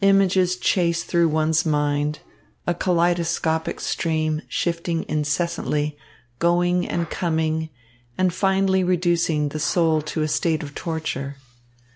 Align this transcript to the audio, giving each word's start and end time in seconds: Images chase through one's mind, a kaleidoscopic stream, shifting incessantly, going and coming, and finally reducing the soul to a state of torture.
Images 0.00 0.56
chase 0.56 1.04
through 1.04 1.28
one's 1.28 1.64
mind, 1.64 2.18
a 2.66 2.74
kaleidoscopic 2.74 3.78
stream, 3.78 4.42
shifting 4.48 5.04
incessantly, 5.08 5.96
going 6.40 6.84
and 6.88 7.08
coming, 7.10 7.68
and 8.18 8.34
finally 8.34 8.82
reducing 8.82 9.50
the 9.50 9.60
soul 9.60 10.02
to 10.02 10.22
a 10.22 10.26
state 10.26 10.64
of 10.64 10.74
torture. 10.74 11.36